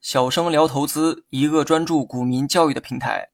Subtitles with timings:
[0.00, 3.28] 小生聊投资，一个专注股民教育的平台。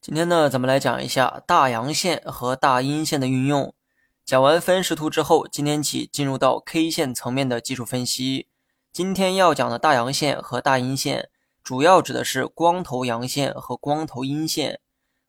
[0.00, 3.72] 今天呢，咱们来讲一下大阳线和大阴线的运用。
[4.24, 8.48] 讲完分时图之后，今天起进入到 K 线层面的技术分析。
[8.92, 11.28] 今天要讲的大阳线和大阴线，
[11.62, 14.80] 主要指的是光头阳线和光头阴线。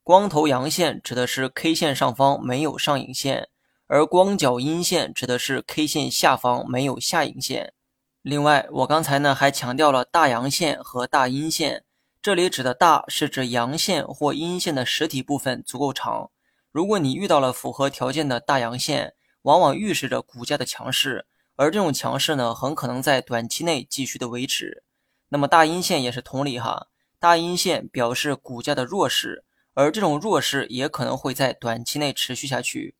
[0.04, 3.50] 光头阳线指的是 K 线上方没有上影线，
[3.88, 7.74] 而光脚阴线指的是 K 线下方没有下影线。
[8.22, 11.86] 另外，我刚才呢还强调了大阳线和大阴线。
[12.22, 16.30] 这里指的大是指阳线或阴线的实体部分足够长。
[16.74, 24.84] 如果你遇到了符合条件的大阳线，往往预示着股价的强势，而这种强势呢，很可能在短期内继续的维持。
[25.30, 32.96] 那么大阴线也是同理哈，大阴线表示股价的弱势，而这种弱势也可能会在短期内持续下去。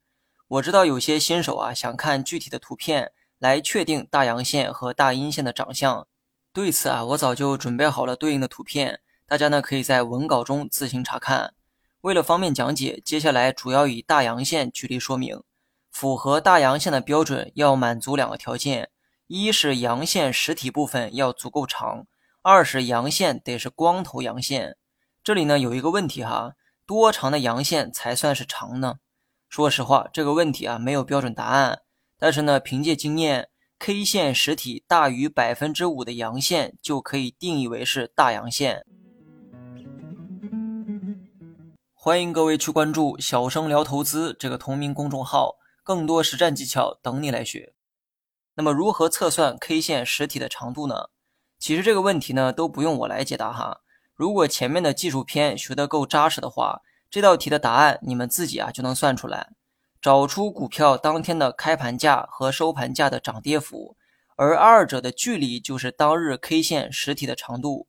[0.50, 6.08] 我知道有些新手啊，想看具体的图片来确定大阳线和大阴线的长相。
[6.54, 9.02] 对此啊，我早就准备好了对应的图片。
[9.28, 11.54] 大家呢可以在文稿中自行查看。
[12.00, 15.44] 为了方便讲解，接下来主要以大阳线举例说明。
[15.92, 18.90] 符合大阳线的标准要满足两个条件：
[19.28, 22.06] 一是阳线实体部分要足够长；
[22.42, 24.78] 二是阳线得是光头阳线。
[25.22, 26.54] 这里呢有一个问题哈，
[26.86, 29.00] 多长的阳线才算是长呢？
[29.50, 31.82] 说实话，这个问题啊没有标准答案。
[32.20, 38.86] 但是呢，凭借经验，K 线实体大于百分之五的阳线就可以定义为是大阳线。
[41.94, 47.74] 欢迎各位去关注“小生聊投资”这个同名公众号，更多实战技巧等你来学。
[48.56, 51.10] 那么，如何测算 K 线实体的长度呢？
[51.60, 53.82] 其实这个问题呢，都不用我来解答哈。
[54.14, 56.82] 如果前面的技术篇学得够扎实的话，
[57.18, 59.50] 这道题的答案你们自己啊就能算出来。
[60.00, 63.98] 找出股票当天的开盘价和收盘价的涨跌幅，
[64.36, 67.88] 而二者的距离就是当日 K 线实体的长度。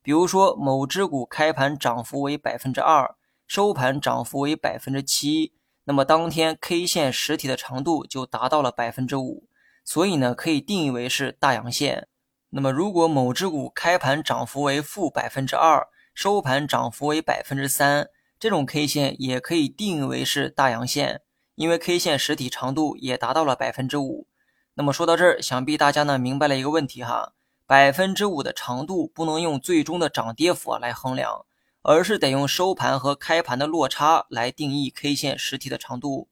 [0.00, 3.14] 比如说，某只股开盘涨幅为百分之二。
[3.46, 5.52] 收盘涨幅为百分之七，
[5.84, 9.44] 那么当天 K 线实体的长度就达到了百分之五，
[9.84, 12.08] 所以呢可以定义为是大阳线。
[12.48, 18.08] 那么如果某只股开盘涨幅为负百分之二，收盘涨幅为百分之三，
[18.40, 21.20] 这种 K 线也可以定义为是大阳线，
[21.54, 24.26] 因为 K 线实体长度也达到了百分之五。
[24.74, 27.34] 那么说到这儿，想必大家呢明白了一个问题哈，
[27.66, 31.44] 百分之五的长度不能用最终的涨跌幅来衡量。
[31.82, 36.28] 而是得用收盘和开盘的落差来定义 K 线实体的长度。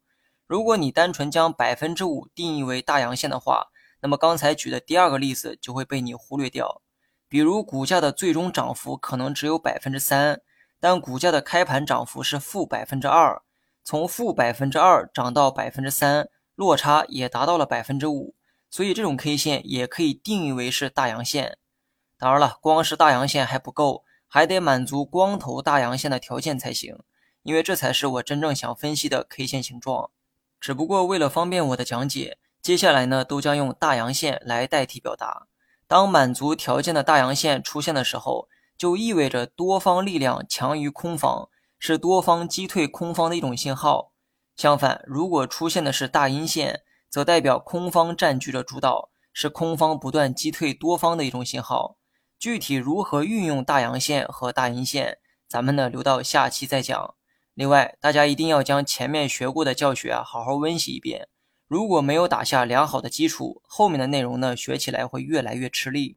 [0.46, 3.68] 如果你单纯将百分之五定义为大阳线的话，
[4.00, 6.82] 那么刚才举的第二个例子就会被你忽略掉。
[7.30, 10.42] 比如股价的最终涨幅可能只有百分之三，
[10.80, 13.42] 但股价的开盘涨幅是负百分之二，
[13.82, 18.34] 从负百分之二涨到百分之三，落差也达到了百分之五，
[18.70, 21.58] 所以这种 K 线也可以定义为是大阳线。
[22.18, 24.04] 当然了，光是大阳线还不够。
[24.30, 26.98] 还得满足光头大阳线的条件才行，
[27.44, 30.10] 因为这才是我真正想分析的 K 线形状。
[30.60, 35.46] 只不过为了方便我的讲解，接下来呢都将用大阳线来代替表达。
[35.86, 41.50] 当满足条件的大阳线出现的时候，就意味着多方力量强于空方，
[41.80, 44.12] 是多方击退空方的一种信号。
[44.56, 51.96] 相反，如果出现的是大阴线，则代表空方占据着主导，是空方不断击退多方的一种信号。
[52.38, 55.18] 具体如何运用大阳线和大阴线，
[55.48, 57.14] 咱们呢留到下期再讲。
[57.54, 61.26] 另外，大家一定要将前面学过的教学啊好好温习一遍。
[61.66, 66.16] 如果没有打下良好的基础，后面的内容呢学起来会越来越吃力。